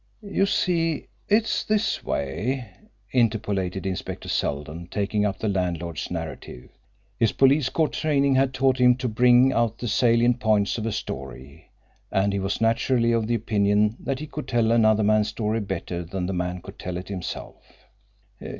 [0.23, 2.67] "You see, it's this way,"
[3.13, 6.71] interpolated Inspector Seldon, taking up the landlord's narrative.
[7.19, 10.91] His police court training had taught him to bring out the salient points of a
[10.91, 11.69] story,
[12.11, 16.03] and he was naturally of the opinion that he could tell another man's story better
[16.03, 17.85] than the man could tell it himself.